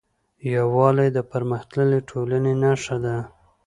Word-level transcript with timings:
یووالی 0.53 1.09
د 1.13 1.19
پرمختللې 1.31 1.99
ټولنې 2.09 2.53
نښه 2.63 2.97
ده. 3.05 3.17